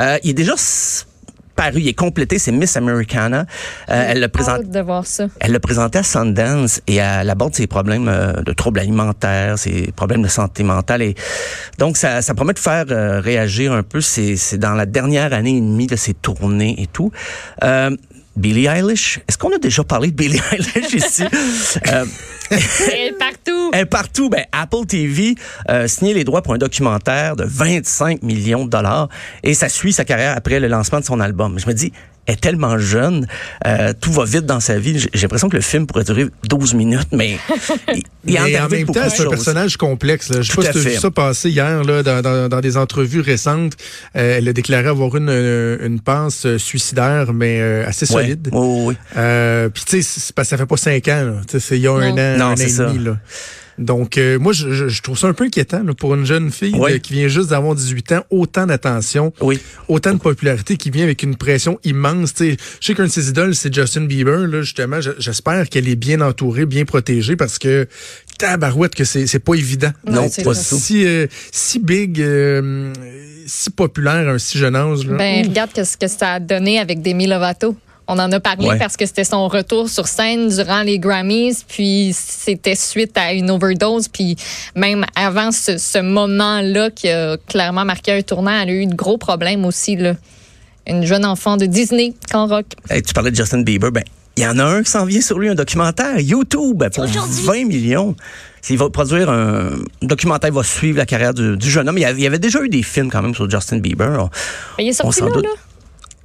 Euh, 0.00 0.18
il 0.24 0.30
est 0.30 0.34
déjà 0.34 0.54
paru, 1.58 1.80
il 1.80 1.88
est 1.88 1.94
complété, 1.94 2.38
c'est 2.38 2.52
Miss 2.52 2.76
Americana. 2.76 3.40
Euh, 3.90 4.04
elle 4.08 4.20
le 4.20 4.28
présente. 4.28 4.70
De 4.70 4.80
voir 4.80 5.04
ça. 5.04 5.26
Elle 5.40 5.50
l'a 5.50 5.58
présenté 5.58 5.98
à 5.98 6.04
Sundance 6.04 6.80
et 6.86 6.96
elle 6.96 7.28
aborde 7.28 7.54
ses 7.54 7.66
problèmes 7.66 8.08
euh, 8.08 8.32
de 8.42 8.52
troubles 8.52 8.78
alimentaires, 8.78 9.58
ses 9.58 9.90
problèmes 9.90 10.22
de 10.22 10.28
santé 10.28 10.62
mentale. 10.62 11.02
Et 11.02 11.16
donc, 11.78 11.96
ça, 11.96 12.22
ça 12.22 12.34
promet 12.34 12.52
de 12.52 12.60
faire 12.60 12.84
euh, 12.90 13.20
réagir 13.20 13.72
un 13.72 13.82
peu. 13.82 14.00
C'est 14.00 14.36
c'est 14.36 14.58
dans 14.58 14.74
la 14.74 14.86
dernière 14.86 15.32
année 15.32 15.56
et 15.56 15.60
demie 15.60 15.88
de 15.88 15.96
ses 15.96 16.14
tournées 16.14 16.76
et 16.78 16.86
tout. 16.86 17.10
Euh, 17.64 17.90
Billie 18.36 18.66
Eilish, 18.66 19.18
est-ce 19.26 19.36
qu'on 19.36 19.52
a 19.52 19.58
déjà 19.58 19.82
parlé 19.82 20.12
de 20.12 20.16
Billie 20.16 20.40
Eilish 20.52 20.94
ici? 20.94 21.24
Elle 22.50 23.08
est 23.08 23.18
partout. 23.18 23.70
elle 23.72 23.80
est 23.80 23.86
partout. 23.86 24.28
Ben, 24.30 24.44
Apple 24.52 24.86
TV 24.86 25.34
euh, 25.68 25.86
signé 25.86 26.14
les 26.14 26.24
droits 26.24 26.42
pour 26.42 26.54
un 26.54 26.58
documentaire 26.58 27.36
de 27.36 27.44
25 27.44 28.22
millions 28.22 28.64
de 28.64 28.70
dollars 28.70 29.08
et 29.42 29.54
ça 29.54 29.68
suit 29.68 29.92
sa 29.92 30.04
carrière 30.04 30.36
après 30.36 30.60
le 30.60 30.68
lancement 30.68 31.00
de 31.00 31.04
son 31.04 31.20
album. 31.20 31.58
Je 31.58 31.66
me 31.66 31.72
dis, 31.72 31.92
est 32.28 32.40
tellement 32.40 32.78
jeune, 32.78 33.26
euh, 33.66 33.92
tout 34.00 34.12
va 34.12 34.24
vite 34.24 34.46
dans 34.46 34.60
sa 34.60 34.78
vie. 34.78 34.98
J'ai 34.98 35.22
l'impression 35.22 35.48
que 35.48 35.56
le 35.56 35.62
film 35.62 35.86
pourrait 35.86 36.04
durer 36.04 36.26
12 36.48 36.74
minutes, 36.74 37.08
mais 37.12 37.38
il, 37.94 38.02
il 38.26 38.34
Mais 38.34 38.38
en 38.38 38.62
arrivé 38.64 38.84
même 38.84 38.94
temps, 38.94 39.08
c'est 39.08 39.26
un 39.26 39.30
personnage 39.30 39.76
complexe. 39.76 40.28
là. 40.30 40.42
Je 40.42 40.48
sais 40.48 40.54
Tout 40.54 40.60
pas 40.62 40.68
à 40.68 40.72
si 40.72 40.80
tu 40.80 40.86
as 40.86 40.90
vu 40.90 40.96
ça 40.96 41.10
passer 41.10 41.50
hier 41.50 41.82
là, 41.84 42.02
dans, 42.02 42.22
dans- 42.22 42.48
dans 42.48 42.60
des 42.60 42.76
entrevues 42.76 43.20
récentes. 43.20 43.72
Euh, 44.16 44.38
elle 44.38 44.48
a 44.48 44.52
déclaré 44.52 44.86
avoir 44.88 45.16
une, 45.16 45.28
une, 45.30 45.78
une 45.84 46.00
passe 46.00 46.44
euh, 46.46 46.58
suicidaire, 46.58 47.32
mais 47.32 47.58
euh, 47.60 47.86
assez 47.88 48.06
solide. 48.06 48.48
Oui, 48.52 48.58
oui, 48.60 48.84
oui. 48.88 48.94
Euh, 49.16 49.68
Puis 49.70 49.84
tu 49.86 50.02
sais, 50.02 50.20
c'est 50.20 50.34
parce 50.34 50.46
que 50.48 50.50
ça 50.50 50.56
fait 50.58 50.66
pas 50.66 50.76
cinq 50.76 51.08
ans. 51.08 51.22
là. 51.24 51.32
Tu 51.48 51.52
sais, 51.52 51.60
C'est 51.60 51.76
il 51.76 51.82
y 51.82 51.86
a 51.86 51.92
un 51.92 52.12
Non. 52.12 52.18
an, 52.18 52.36
Non, 52.38 52.44
un 52.44 52.52
an 52.52 52.56
c'est 52.56 52.64
et 52.64 52.68
ça. 52.68 52.84
demi. 52.86 53.04
Là. 53.04 53.16
Donc, 53.78 54.18
euh, 54.18 54.38
moi, 54.38 54.52
je, 54.52 54.70
je- 54.72 54.88
je 54.88 55.02
trouve 55.02 55.16
ça 55.18 55.26
un 55.28 55.32
peu 55.32 55.44
inquiétant 55.44 55.82
là, 55.84 55.94
pour 55.94 56.14
une 56.14 56.24
jeune 56.26 56.50
fille 56.50 56.72
là, 56.72 56.98
qui 56.98 57.12
vient 57.12 57.28
juste 57.28 57.50
d'avoir 57.50 57.74
18 57.74 58.12
ans, 58.12 58.24
autant 58.30 58.66
d'attention, 58.66 59.32
Oui. 59.40 59.58
autant 59.88 60.12
de 60.12 60.18
popularité, 60.18 60.76
qui 60.76 60.90
vient 60.90 61.04
avec 61.04 61.22
une 61.22 61.36
pression 61.36 61.78
immense. 61.84 62.34
Tu 62.34 62.50
sais, 62.52 62.56
je 62.80 62.86
sais 62.86 62.94
qu'un 62.94 63.04
de 63.04 63.10
ses 63.10 63.28
idoles, 63.28 63.54
c'est 63.54 63.72
Justin 63.72 64.02
Bieber. 64.06 64.46
Là, 64.46 64.62
justement, 64.62 65.00
Je- 65.00 65.10
j'espère 65.18 65.68
qu'elle 65.68 65.88
est 65.88 65.96
bien 65.96 66.20
entourée, 66.20 66.66
bien 66.66 66.84
protégée, 66.84 67.36
parce 67.36 67.58
que 67.58 67.86
tabarouette 68.38 68.94
que 68.94 69.04
c'est 69.04 69.26
c'est 69.26 69.38
pas 69.38 69.54
évident. 69.54 69.90
Non, 70.06 70.22
Donc, 70.22 70.30
c'est 70.32 70.44
pas 70.44 70.54
si 70.54 71.06
euh, 71.06 71.26
si 71.52 71.78
big, 71.78 72.20
euh, 72.20 72.92
si 73.46 73.70
populaire 73.70 74.28
à 74.28 74.32
un 74.32 74.38
si 74.38 74.58
jeune 74.58 74.76
âge. 74.76 75.06
Là. 75.06 75.16
Ben, 75.16 75.46
regarde 75.48 75.72
que 75.72 75.84
ce 75.84 75.96
que 75.96 76.06
ça 76.08 76.34
a 76.34 76.40
donné 76.40 76.78
avec 76.78 77.02
Demi 77.02 77.26
Lovato. 77.26 77.76
On 78.08 78.18
en 78.18 78.32
a 78.32 78.40
parlé 78.40 78.66
Ouais. 78.68 78.78
parce 78.78 78.96
que 78.96 79.04
c'était 79.06 79.24
son 79.24 79.48
retour 79.48 79.88
sur 79.90 80.08
scène 80.08 80.48
durant 80.48 80.80
les 80.82 80.98
Grammys, 80.98 81.58
puis 81.68 82.12
c'était 82.14 82.74
suite 82.74 83.16
à 83.18 83.34
une 83.34 83.50
overdose, 83.50 84.08
puis 84.08 84.34
même 84.74 85.04
avant 85.14 85.52
ce, 85.52 85.76
ce 85.76 85.98
moment-là 85.98 86.90
qui 86.90 87.08
a 87.10 87.36
clairement 87.48 87.84
marqué 87.84 88.12
un 88.12 88.22
tournant, 88.22 88.58
elle 88.62 88.70
a 88.70 88.72
eu 88.72 88.86
de 88.86 88.94
gros 88.94 89.18
problèmes 89.18 89.64
aussi. 89.66 89.96
Là. 89.96 90.14
Une 90.86 91.04
jeune 91.04 91.26
enfant 91.26 91.58
de 91.58 91.66
Disney, 91.66 92.14
quand 92.32 92.46
rock. 92.46 92.64
Hey, 92.88 93.02
tu 93.02 93.12
parlais 93.12 93.30
de 93.30 93.36
Justin 93.36 93.60
Bieber, 93.60 93.92
ben 93.92 94.02
il 94.38 94.44
y 94.44 94.46
en 94.46 94.58
a 94.58 94.64
un 94.64 94.82
qui 94.84 94.90
s'en 94.90 95.04
vient 95.04 95.20
sur 95.20 95.38
lui, 95.38 95.48
un 95.48 95.54
documentaire, 95.56 96.18
YouTube, 96.20 96.82
pour 96.94 97.04
20 97.06 97.64
millions. 97.66 98.14
Il 98.70 98.78
va 98.78 98.88
produire 98.88 99.28
un 99.30 99.70
documentaire, 100.00 100.50
il 100.50 100.54
va 100.54 100.62
suivre 100.62 100.96
la 100.96 101.06
carrière 101.06 101.34
du, 101.34 101.56
du 101.56 101.68
jeune 101.70 101.88
homme. 101.88 101.98
Il 101.98 102.02
y 102.02 102.04
avait, 102.04 102.20
il 102.20 102.22
y 102.22 102.26
avait 102.26 102.38
déjà 102.38 102.62
eu 102.62 102.68
des 102.68 102.82
films 102.84 103.10
quand 103.10 103.20
même 103.20 103.34
sur 103.34 103.50
Justin 103.50 103.78
Bieber. 103.78 104.08
On- 104.22 104.30
Mais 104.78 104.84
il 104.84 104.88
est 104.88 105.00
On 105.02 105.10
sorti 105.10 105.18
s'en 105.20 105.26
là, 105.26 105.32
doute. 105.32 105.44
là. 105.44 105.50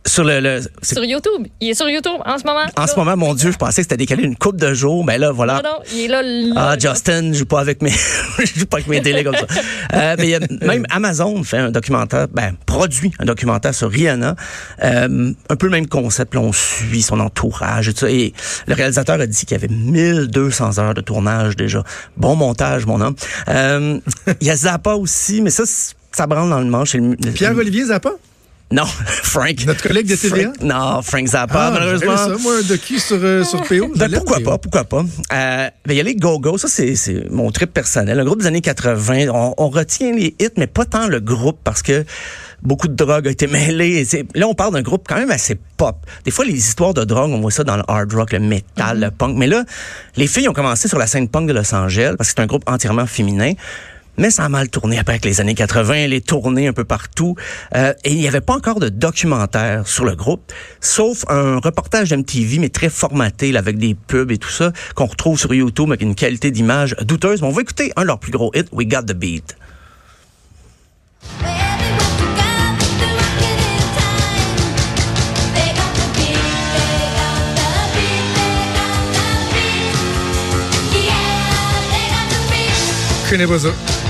Sur 0.06 0.24
le, 0.26 0.42
le- 0.42 0.60
Sur 0.82 1.04
YouTube. 1.06 1.48
Il 1.62 1.70
est 1.70 1.74
sur 1.74 1.90
YouTube 1.90 2.20
en 2.26 2.38
ce 2.38 2.44
moment. 2.44 2.66
en 2.76 2.88
ce 2.88 2.96
moment, 2.98 3.16
mon 3.16 3.34
Dieu, 3.34 3.52
je 3.52 3.58
pensais 3.58 3.78
que 3.82 3.84
c'était 3.84 3.98
décalé 3.98 4.24
une 4.24 4.36
coupe 4.36 4.58
de 4.58 4.74
jours, 4.74 5.06
mais 5.06 5.18
là, 5.18 5.32
voilà. 5.32 5.62
Non, 5.64 5.70
non, 5.78 5.78
il 5.94 6.02
est 6.02 6.08
là. 6.10 6.22
là, 6.22 6.54
Ah. 6.58 6.76
Justin, 6.78 7.32
je 7.32 7.40
joue 7.40 7.46
pas 7.46 7.62
avec 7.62 7.82
mes, 7.82 7.90
je 8.40 8.60
joue 8.60 8.66
pas 8.66 8.78
avec 8.78 8.88
mes 8.88 9.00
délais 9.02 9.24
comme 9.24 9.36
ça. 9.36 9.46
Euh, 9.94 10.16
mais 10.18 10.24
il 10.26 10.30
y 10.32 10.36
a 10.36 10.40
même 10.62 10.86
Amazon 10.90 11.42
fait 11.44 11.58
un 11.58 11.72
documentaire, 11.72 12.28
ben, 12.28 12.56
produit 12.66 13.14
un 13.20 13.26
documentaire 13.26 13.74
sur 13.74 13.90
Rihanna. 13.90 14.36
Euh, 14.84 15.32
un 15.50 15.56
peu 15.56 15.68
le 15.68 15.72
même 15.72 15.88
concept, 15.88 16.36
là, 16.36 16.42
on 16.42 16.52
suit 16.52 17.02
son 17.02 17.20
entourage 17.22 17.88
et 17.88 17.94
tout 17.94 18.00
ça. 18.02 18.12
Et 18.12 18.34
le 18.68 18.74
réalisateur 18.74 19.20
a 19.22 19.26
dit 19.26 19.46
qu'il 19.46 19.58
y 19.58 19.64
avait 19.64 19.74
1200 19.74 20.80
heures 20.80 20.94
de 20.94 21.02
tournage 21.02 21.56
déjà. 21.56 21.82
Bon 22.18 22.36
montage, 22.36 22.86
mon 22.86 23.00
homme. 23.00 23.16
Euh, 23.48 24.00
il 24.42 24.48
y 24.48 24.52
a 24.52 24.56
Zappa 24.58 24.96
aussi, 24.96 25.42
mais 25.42 25.50
ça, 25.50 25.64
ça 26.12 26.28
branle 26.28 26.50
dans 26.50 26.60
le 26.60 26.66
manche. 26.66 26.96
Pierre-Olivier 27.36 27.86
Zappa? 27.86 28.12
Non, 28.74 28.86
Frank. 29.08 29.66
Notre 29.68 29.84
collègue 29.84 30.08
de 30.08 30.16
TVA? 30.16 30.52
Frank- 30.54 30.62
non, 30.62 31.02
Frank 31.04 31.28
Zappa, 31.28 31.68
Ah, 31.68 31.72
malheureusement. 31.72 32.18
ça, 32.18 32.36
moi, 32.42 32.58
un 32.58 32.62
docu 32.64 32.98
sur, 33.00 33.18
euh, 33.22 33.44
sur 33.44 33.62
PO. 33.64 33.92
Ben, 33.96 34.10
pourquoi 34.12 34.38
PO. 34.40 34.44
pas, 34.44 34.58
pourquoi 34.58 34.84
pas. 34.84 35.02
Euh, 35.32 35.70
ben, 35.86 35.94
il 35.94 35.96
y 35.96 36.00
a 36.00 36.04
les 36.04 36.16
Go-Go, 36.16 36.58
ça 36.58 36.68
c'est, 36.68 36.96
c'est 36.96 37.30
mon 37.30 37.52
trip 37.52 37.72
personnel. 37.72 38.20
Un 38.20 38.26
groupe 38.26 38.40
des 38.42 38.48
années 38.48 38.62
80, 38.62 39.28
on, 39.34 39.54
on 39.58 39.70
retient 39.70 40.12
les 40.14 40.36
hits, 40.40 40.50
mais 40.58 40.68
pas 40.68 40.86
tant 40.86 41.08
le 41.08 41.20
groupe 41.20 41.60
parce 41.64 41.82
que 41.84 42.04
beaucoup 42.64 42.88
de 42.88 42.96
drogue 42.96 43.28
a 43.28 43.32
été 43.32 43.46
mêlée. 43.48 44.08
Là, 44.34 44.48
on 44.48 44.56
parle 44.56 44.74
d'un 44.74 44.82
groupe 44.82 45.06
quand 45.08 45.18
même 45.18 45.32
assez 45.32 45.56
pop. 45.78 45.98
Des 46.26 46.32
fois, 46.32 46.44
les 46.46 46.54
histoires 46.58 46.94
de 46.96 47.04
drogue, 47.04 47.30
on 47.32 47.42
voit 47.42 47.52
ça 47.52 47.64
dans 47.64 47.78
le 47.78 47.84
hard 47.88 48.12
rock, 48.14 48.32
le 48.32 48.40
metal, 48.40 49.00
le 49.00 49.12
punk. 49.12 49.36
Mais 49.38 49.48
là, 49.48 49.64
les 50.16 50.26
filles 50.28 50.50
ont 50.50 50.54
commencé 50.54 50.88
sur 50.88 50.98
la 50.98 51.06
scène 51.06 51.28
punk 51.30 51.48
de 51.48 51.54
Los 51.54 51.74
Angeles 51.76 52.16
parce 52.18 52.30
que 52.30 52.36
c'est 52.38 52.42
un 52.42 52.48
groupe 52.48 52.64
entièrement 52.68 53.06
féminin. 53.06 53.54
Mais 54.18 54.30
ça 54.30 54.46
a 54.46 54.50
mal 54.50 54.70
tourné 54.70 55.00
après 55.00 55.14
avec 55.14 55.26
les 55.26 55.42
années 55.42 55.56
80, 55.56 56.08
les 56.08 56.22
tournées 56.22 56.68
un 56.68 56.74
peu 56.74 56.84
partout. 56.84 57.36
Euh, 57.76 57.94
et 58.04 58.12
il 58.12 58.20
n'y 58.20 58.28
avait 58.28 58.42
pas 58.42 58.54
encore 58.54 58.80
de 58.80 58.90
documentaire 58.90 59.88
sur 59.88 60.06
le 60.06 60.16
groupe, 60.16 60.52
sauf 60.82 61.26
un 61.30 61.60
reportage 61.60 62.10
d'MTV, 62.10 62.60
mais 62.60 62.70
très 62.70 62.90
formaté, 62.90 63.52
là, 63.52 63.60
avec 63.60 63.78
des 63.78 63.96
pubs 63.96 64.32
et 64.32 64.38
tout 64.38 64.50
ça, 64.50 64.72
qu'on 64.96 65.06
retrouve 65.06 65.40
sur 65.40 65.54
YouTube 65.54 65.90
avec 65.90 66.02
une 66.02 66.16
qualité 66.16 66.52
d'image 66.52 66.96
douteuse. 67.02 67.42
Mais 67.42 67.48
on 67.48 67.52
va 67.52 67.62
écouter 67.62 67.92
un 67.96 68.02
de 68.02 68.08
leurs 68.08 68.20
plus 68.20 68.32
gros 68.32 68.52
hits, 68.54 68.66
We 68.72 68.88
Got 68.88 69.04
the 69.04 69.14
Beat. 69.14 69.56
Pas 83.34 83.60
ça. 83.60 84.03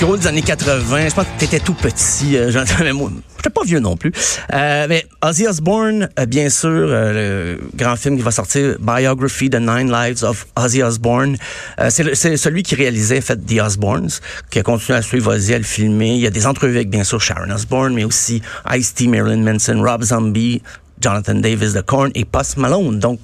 Gros 0.00 0.16
des 0.16 0.26
années 0.26 0.40
80, 0.40 1.10
je 1.10 1.14
pense 1.14 1.26
que 1.26 1.38
t'étais 1.38 1.60
tout 1.60 1.74
petit, 1.74 2.38
euh, 2.38 2.50
j'entends, 2.52 2.82
mais 2.82 2.92
moi, 2.94 3.10
j'étais 3.36 3.50
pas 3.50 3.64
vieux 3.64 3.80
non 3.80 3.98
plus. 3.98 4.10
Euh, 4.54 4.86
mais 4.88 5.04
Ozzy 5.22 5.46
Osbourne, 5.46 6.08
euh, 6.18 6.24
bien 6.24 6.48
sûr, 6.48 6.70
euh, 6.70 7.58
le 7.58 7.60
grand 7.76 7.96
film 7.96 8.16
qui 8.16 8.22
va 8.22 8.30
sortir, 8.30 8.76
Biography, 8.80 9.50
The 9.50 9.56
Nine 9.56 9.92
Lives 9.92 10.24
of 10.24 10.46
Ozzy 10.56 10.82
Osbourne. 10.82 11.36
Euh, 11.80 11.90
c'est, 11.90 12.38
celui 12.38 12.62
qui 12.62 12.76
réalisait, 12.76 13.20
fait, 13.20 13.36
The 13.36 13.60
Osbournes, 13.60 14.08
qui 14.50 14.58
a 14.58 14.62
continué 14.62 14.96
à 14.96 15.02
suivre 15.02 15.34
Ozzy, 15.34 15.52
à 15.52 15.58
le 15.58 15.64
filmer. 15.64 16.14
Il 16.14 16.20
y 16.20 16.26
a 16.26 16.30
des 16.30 16.46
entrevues 16.46 16.76
avec, 16.76 16.88
bien 16.88 17.04
sûr, 17.04 17.20
Sharon 17.20 17.50
Osbourne, 17.50 17.92
mais 17.92 18.04
aussi 18.04 18.40
Ice-T, 18.72 19.06
Marilyn 19.06 19.42
Manson, 19.42 19.82
Rob 19.82 20.02
Zombie, 20.02 20.62
Jonathan 20.98 21.34
Davis 21.34 21.74
de 21.74 21.82
Korn 21.82 22.10
et 22.14 22.24
Post 22.24 22.56
Malone. 22.56 22.98
Donc, 22.98 23.20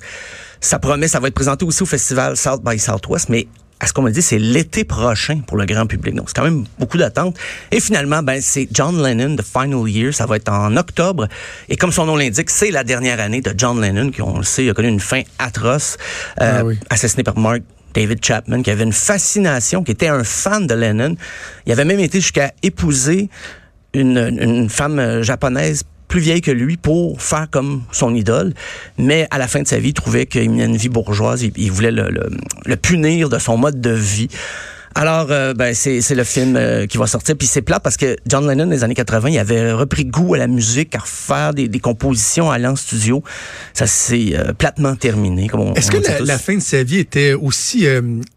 ça 0.61 0.79
promet, 0.79 1.09
ça 1.09 1.21
va 1.21 1.29
être 1.29 1.35
présenté 1.35 1.65
aussi 1.65 1.83
au 1.83 1.87
festival 1.87 2.37
South 2.37 2.63
by 2.63 2.79
Southwest, 2.79 3.31
mais 3.31 3.47
à 3.79 3.87
ce 3.87 3.93
qu'on 3.93 4.03
m'a 4.03 4.11
dit, 4.11 4.23
c'est 4.23 4.39
l'été 4.39 4.85
prochain 4.85 5.41
pour 5.47 5.57
le 5.59 5.67
grand 5.67 5.87
public. 5.87 6.15
Donc, 6.15 6.29
c'est 6.29 6.37
quand 6.37 6.45
même 6.45 6.65
beaucoup 6.79 6.97
d'attente. 6.97 7.37
Et 7.71 7.81
finalement, 7.81 8.23
ben, 8.23 8.41
c'est 8.41 8.69
John 8.73 9.03
Lennon, 9.03 9.37
The 9.37 9.43
Final 9.43 9.89
Year. 9.89 10.15
Ça 10.15 10.25
va 10.25 10.37
être 10.37 10.51
en 10.51 10.77
octobre. 10.77 11.29
Et 11.69 11.77
comme 11.77 11.93
son 11.93 12.07
nom 12.07 12.17
l'indique, 12.17 12.49
c'est 12.49 12.71
la 12.71 12.85
dernière 12.85 13.21
année 13.21 13.43
de 13.43 13.53
John 13.57 13.81
Lennon, 13.81 14.11
qui, 14.11 14.23
on 14.23 14.39
le 14.39 14.45
sait, 14.45 14.71
a 14.71 14.73
connu 14.75 14.89
une 14.89 15.01
fin 15.01 15.23
atroce, 15.39 15.99
euh, 16.41 16.61
Ah 16.61 16.65
oui. 16.65 16.79
assassiné 16.89 17.23
par 17.23 17.37
Mark 17.39 17.61
David 17.93 18.25
Chapman, 18.25 18.63
qui 18.63 18.71
avait 18.71 18.85
une 18.85 18.93
fascination, 18.93 19.83
qui 19.85 19.93
était 19.93 20.09
un 20.09 20.25
fan 20.25 20.67
de 20.67 20.75
Lennon. 20.75 21.15
Il 21.67 21.73
avait 21.73 21.85
même 21.85 22.01
été 22.01 22.21
jusqu'à 22.21 22.53
épouser 22.63 23.29
une, 23.93 24.19
une 24.41 24.69
femme 24.71 24.99
euh, 24.99 25.23
japonaise 25.23 25.83
plus 26.09 26.21
vieille 26.21 26.41
que 26.41 26.51
lui 26.51 26.77
pour 26.77 27.21
faire 27.21 27.49
comme 27.51 27.83
son 27.93 28.15
idole. 28.15 28.55
Mais 28.99 29.27
à 29.31 29.39
la 29.39 29.49
fin 29.49 29.63
de 29.63 29.67
sa 29.69 29.79
vie, 29.79 29.89
il 29.91 29.95
trouvait 29.95 30.27
qu'il 30.27 30.49
menait 30.51 30.67
une 30.67 30.77
vie 30.77 30.89
bourgeoise. 30.89 31.43
Il, 31.43 31.53
il 31.57 31.71
voulait 31.73 31.91
le, 31.91 32.09
le- 32.11 32.31
le 32.65 32.77
punir 32.77 33.29
de 33.29 33.39
son 33.39 33.57
mode 33.57 33.81
de 33.81 33.91
vie. 33.91 34.29
Alors, 34.99 35.27
euh, 35.31 35.53
ben, 35.53 35.75
c'est 35.75 36.01
c'est 36.01 36.15
le 36.15 36.25
film 36.25 36.57
euh, 36.57 36.87
qui 36.87 36.97
va 36.97 37.07
sortir. 37.07 37.37
Puis 37.37 37.47
c'est 37.47 37.61
plat 37.61 37.81
parce 37.81 37.99
que 37.99 38.17
John 38.27 38.49
Lennon, 38.49 38.65
dans 38.65 38.71
les 38.71 38.83
années 38.83 38.95
80, 38.95 39.29
il 39.29 39.39
avait 39.39 39.71
repris 39.73 40.07
goût 40.07 40.33
à 40.33 40.39
la 40.39 40.47
musique, 40.47 40.95
à 40.95 41.01
refaire 41.01 41.53
des, 41.53 41.69
des 41.69 41.81
compositions, 41.81 42.51
à 42.51 42.55
aller 42.55 42.67
en 42.67 42.77
studio. 42.77 43.23
Ça 43.75 43.87
s'est 43.87 44.31
euh, 44.33 44.55
platement 44.55 44.97
terminé. 44.97 45.49
Comme 45.49 45.61
on, 45.61 45.75
Est-ce 45.75 45.91
que 45.91 45.99
la, 46.25 46.39
fin 46.39 46.55
de 46.55 46.63
sa 46.63 46.83
vie 46.83 46.97
était 46.99 47.35
aussi 47.35 47.87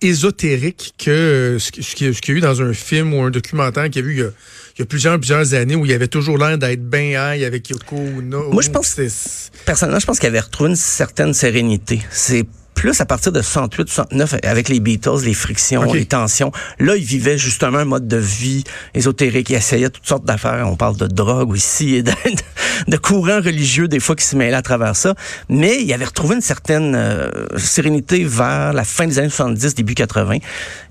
ésotérique 0.01 0.95
que 0.97 1.57
ce 1.59 1.71
qu'il 1.71 2.07
y 2.07 2.31
a 2.31 2.33
eu 2.33 2.41
dans 2.41 2.61
un 2.61 2.73
film 2.73 3.13
ou 3.13 3.21
un 3.21 3.29
documentaire 3.31 3.89
qu'il 3.89 4.03
y 4.05 4.07
a 4.07 4.11
eu 4.11 4.23
il 4.79 4.83
y 4.83 4.83
a, 4.83 4.85
y 4.85 4.87
plusieurs, 4.87 5.19
plusieurs 5.19 5.53
années 5.53 5.75
où 5.75 5.85
il 5.85 5.91
avait 5.93 6.07
toujours 6.07 6.37
l'air 6.37 6.57
d'être 6.57 6.89
bien 6.89 7.33
high 7.35 7.43
avec 7.43 7.69
Yoko 7.69 7.97
Ono? 7.97 8.51
Moi, 8.51 8.61
je 8.61 8.69
pense- 8.69 8.95
Personnellement, 9.65 9.99
je 9.99 10.05
pense 10.05 10.19
qu'il 10.19 10.27
avait 10.27 10.39
retrouvé 10.39 10.69
une 10.69 10.75
certaine 10.77 11.33
sérénité. 11.33 12.01
C'est 12.09 12.45
plus 12.79 13.01
à 13.01 13.05
partir 13.05 13.33
de 13.33 13.41
68, 13.41 13.89
69, 13.89 14.35
avec 14.41 14.69
les 14.69 14.79
Beatles, 14.79 15.25
les 15.25 15.33
frictions, 15.33 15.91
les 15.91 16.05
tensions. 16.05 16.53
Là, 16.79 16.95
il 16.95 17.03
vivait 17.03 17.37
justement 17.37 17.79
un 17.79 17.83
mode 17.83 18.07
de 18.07 18.15
vie 18.15 18.63
ésotérique. 18.93 19.49
Il 19.49 19.57
essayait 19.57 19.89
toutes 19.89 20.07
sortes 20.07 20.23
d'affaires. 20.23 20.65
On 20.65 20.77
parle 20.77 20.95
de 20.95 21.07
drogue 21.07 21.57
ici 21.57 21.95
et 21.95 22.03
de, 22.03 22.13
de 22.87 22.95
courants 22.95 23.41
religieux, 23.41 23.89
des 23.89 23.99
fois, 23.99 24.15
qui 24.15 24.23
se 24.23 24.37
mêlaient 24.37 24.55
à 24.55 24.61
travers 24.61 24.95
ça. 24.95 25.13
Mais 25.49 25.81
il 25.83 25.91
avait 25.91 26.05
retrouvé 26.05 26.35
une 26.35 26.41
certaine 26.41 26.95
euh, 26.95 27.29
sérénité 27.57 28.23
vers 28.23 28.71
la 28.71 28.85
fin 28.85 29.05
des 29.05 29.19
années 29.19 29.27
70, 29.27 29.75
début 29.75 29.93
80. 29.93 30.37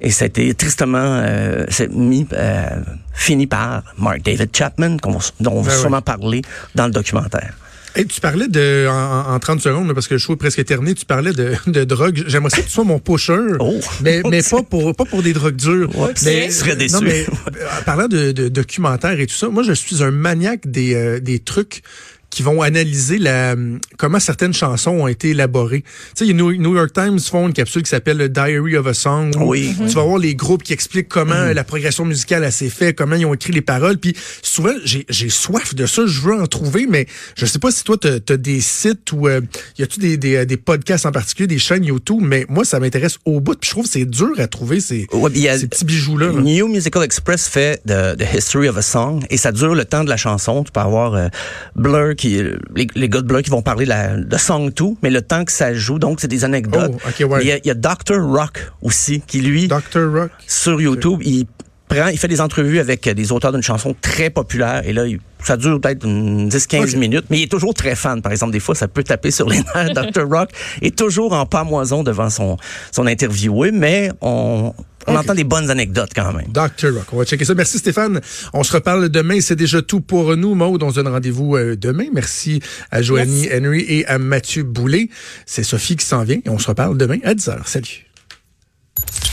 Et 0.03 0.11
ça 0.11 0.25
a 0.25 0.29
été 0.29 0.53
tristement 0.53 0.99
euh, 0.99 1.65
mis, 1.91 2.27
euh, 2.35 2.67
fini 3.15 3.47
par 3.47 3.83
Mark 3.97 4.21
David 4.21 4.55
Chapman, 4.55 4.99
dont 5.01 5.53
on 5.53 5.63
va 5.63 5.71
Ben 5.71 5.79
sûrement 5.79 6.03
parler 6.03 6.43
dans 6.75 6.85
le 6.85 6.93
documentaire. 6.93 7.55
Hey, 7.95 8.07
tu 8.07 8.21
parlais 8.21 8.49
de, 8.49 8.87
en, 8.89 9.35
en 9.35 9.39
30 9.39 9.61
secondes, 9.61 9.89
là, 9.89 9.95
parce 9.95 10.09
que 10.09 10.15
le 10.15 10.19
show 10.19 10.35
est 10.35 10.37
presque 10.37 10.65
terminé, 10.65 10.95
tu 10.95 11.05
parlais 11.05 11.33
de, 11.33 11.55
de 11.67 11.85
drogue. 11.85 12.25
J'aimerais 12.27 12.51
ça 12.51 12.59
que 12.59 12.67
tu 12.67 12.73
sois 12.73 12.85
mon 12.85 12.99
pusher. 12.99 13.39
Oh. 13.61 13.81
Mais, 14.03 14.23
mais 14.29 14.43
pas 14.43 14.63
pour, 14.63 14.95
pas 14.95 15.05
pour 15.05 15.23
des 15.23 15.33
drogues 15.33 15.57
dures. 15.57 15.91
Oups. 15.99 16.23
mais, 16.25 16.51
serais 16.51 16.77
déçu. 16.77 16.95
Non, 16.95 17.01
mais, 17.03 17.27
euh, 17.27 17.67
parlant 17.85 18.09
de, 18.09 18.33
de 18.33 18.49
documentaires 18.49 19.19
et 19.19 19.27
tout 19.27 19.35
ça, 19.35 19.49
moi, 19.49 19.63
je 19.63 19.73
suis 19.73 20.03
un 20.03 20.11
maniaque 20.11 20.71
des, 20.71 20.95
euh, 20.95 21.21
des 21.21 21.39
trucs 21.39 21.83
qui 22.31 22.43
vont 22.43 22.63
analyser 22.63 23.19
la, 23.19 23.57
comment 23.97 24.21
certaines 24.21 24.53
chansons 24.55 24.91
ont 24.91 25.09
été 25.09 25.31
élaborées. 25.31 25.83
Tu 25.83 25.89
sais, 26.15 26.25
il 26.27 26.29
y 26.29 26.31
a 26.31 26.35
New, 26.35 26.53
New 26.57 26.75
York 26.77 26.93
Times 26.93 27.19
font 27.19 27.47
une 27.49 27.53
capsule 27.53 27.83
qui 27.83 27.91
s'appelle 27.91 28.19
le 28.19 28.29
Diary 28.29 28.77
of 28.77 28.87
a 28.87 28.95
Song. 28.95 29.31
Oui. 29.41 29.75
Tu 29.79 29.95
vas 29.95 30.03
voir 30.03 30.19
les 30.19 30.35
groupes 30.35 30.63
qui 30.63 30.73
expliquent 30.73 31.09
comment 31.09 31.53
la 31.55 31.65
progression 31.65 32.05
musicale 32.05 32.45
a 32.45 32.51
s'est 32.51 32.69
fait, 32.69 32.95
comment 32.95 33.17
ils 33.17 33.25
ont 33.27 33.35
écrit 33.35 33.53
les 33.53 33.63
paroles. 33.63 33.99
Puis 33.99 34.15
souvent, 34.43 34.73
j'ai 34.85 35.07
j'ai 35.09 35.29
soif 35.31 35.75
de 35.75 35.87
ça, 35.87 36.03
je 36.07 36.21
veux 36.21 36.35
en 36.35 36.47
trouver, 36.47 36.87
mais 36.89 37.07
je 37.37 37.47
sais 37.47 37.59
pas 37.59 37.71
si 37.71 37.83
toi, 37.85 37.97
tu 37.97 38.09
as, 38.09 38.37
des 38.37 38.61
sites 38.61 39.13
ou 39.13 39.27
euh, 39.27 39.41
y 39.79 39.83
a-tu 39.83 39.99
des, 39.99 40.17
des, 40.17 40.45
des 40.47 40.57
podcasts 40.57 41.07
en 41.07 41.13
particulier, 41.13 41.47
des 41.47 41.59
chaînes 41.59 41.85
YouTube, 41.85 42.21
mais 42.21 42.45
moi, 42.49 42.65
ça 42.65 42.79
m'intéresse 42.79 43.19
au 43.25 43.41
bout. 43.41 43.59
Puis 43.59 43.69
je 43.69 43.71
trouve 43.73 43.85
que 43.85 43.91
c'est 43.91 44.05
dur 44.05 44.33
à 44.39 44.47
trouver 44.47 44.81
ces, 44.81 45.07
Ouais, 45.13 45.31
ces 45.35 45.67
petits 45.67 45.85
bijoux-là. 45.85 46.27
là. 46.27 46.41
New 46.41 46.69
Musical 46.69 47.03
Express 47.03 47.49
fait 47.49 47.81
the, 47.87 48.17
the 48.17 48.27
History 48.35 48.69
of 48.69 48.77
a 48.77 48.83
Song 48.83 49.25
et 49.31 49.37
ça 49.37 49.51
dure 49.53 49.75
le 49.75 49.85
temps 49.85 50.05
de 50.05 50.09
la 50.09 50.17
chanson. 50.17 50.63
Tu 50.63 50.73
peux 50.73 50.81
avoir 50.81 51.15
euh, 51.15 51.29
Blur, 51.75 52.15
qui, 52.19 52.43
les, 52.75 52.87
les 52.95 53.09
gars 53.09 53.23
de 53.23 53.41
qui 53.41 53.51
vont 53.51 53.63
parler 53.63 53.85
de, 53.85 53.91
la, 53.91 54.17
de 54.17 54.37
Song 54.37 54.71
2, 54.75 54.85
mais 55.03 55.11
le 55.11 55.23
temps 55.23 55.45
que 55.45 55.53
ça 55.53 55.73
joue, 55.73 55.99
donc 55.99 56.21
c'est 56.21 56.29
des 56.29 56.45
anecdotes. 56.45 56.93
Oh, 56.95 57.25
ouais. 57.25 57.41
Il 57.43 57.49
y, 57.49 57.53
a, 57.53 57.57
il 57.59 57.67
y 57.67 57.71
a 57.71 57.75
Dr. 57.75 58.21
Rock 58.21 58.71
aussi, 58.83 59.23
qui 59.27 59.41
lui, 59.41 59.69
Dr. 59.69 60.13
Rock. 60.13 60.31
sur 60.47 60.81
YouTube, 60.81 61.21
il 61.25 61.47
prend, 61.89 62.09
il 62.09 62.19
fait 62.19 62.29
des 62.29 62.41
entrevues 62.41 62.79
avec 62.79 63.07
euh, 63.07 63.15
des 63.15 63.33
auteurs 63.33 63.53
d'une 63.53 63.63
chanson 63.63 63.95
très 64.01 64.31
populaire 64.31 64.83
et 64.87 64.93
là, 64.93 65.07
il- 65.07 65.19
ça 65.45 65.57
dure 65.57 65.81
peut-être 65.81 66.05
une 66.05 66.49
10-15 66.49 66.95
Ok. 66.95 67.01
minutes, 67.01 67.25
mais 67.31 67.39
il 67.39 67.43
est 67.45 67.51
toujours 67.51 67.73
très 67.73 67.95
fan. 67.95 68.21
Par 68.23 68.33
exemple, 68.33 68.53
des 68.53 68.61
fois, 68.61 68.75
ça 68.75 68.89
peut 68.89 69.05
taper 69.05 69.31
sur 69.31 69.49
les 69.49 69.59
nerfs. 69.75 69.95
Dr. 69.95 70.29
Rock 70.29 70.51
est 70.83 70.97
toujours 70.97 71.33
en 71.33 71.47
pamoison 71.47 72.03
devant 72.03 72.29
son, 72.29 72.57
son 72.93 73.07
interviewé, 73.07 73.71
mais 73.71 74.11
on, 74.21 74.73
on 75.07 75.17
entend 75.17 75.35
des 75.35 75.45
bonnes 75.45 75.71
anecdotes 75.71 76.11
quand 76.15 76.33
même. 76.33 76.47
Dr. 76.49 76.93
Rock. 76.93 77.07
On 77.13 77.19
va 77.19 77.25
checker 77.25 77.45
ça. 77.45 77.55
Merci 77.55 77.79
Stéphane. 77.79 78.21
On 78.53 78.65
se 78.65 78.73
reparle 78.73 79.09
demain. 79.11 79.41
C'est 79.41 79.55
déjà 79.57 79.81
tout 79.81 80.01
pour 80.01 80.37
nous. 80.37 80.55
Maude, 80.57 80.83
on 80.83 80.91
se 80.91 80.97
donne 80.97 81.09
rendez-vous 81.09 81.57
euh, 81.57 81.77
demain. 81.77 82.07
Merci 82.13 82.61
à 82.91 83.01
Joanie 83.01 83.49
Henry 83.55 83.85
et 83.89 84.07
à 84.07 84.19
Mathieu 84.19 84.65
Boulet. 84.65 85.09
C'est 85.47 85.63
Sophie 85.63 85.95
qui 85.97 86.05
s'en 86.05 86.25
vient 86.25 86.39
et 86.45 86.51
on 86.51 86.59
se 86.59 86.67
reparle 86.67 86.99
demain 86.99 87.19
à 87.25 87.35
10h. 87.35 87.59
Salut. 87.65 88.08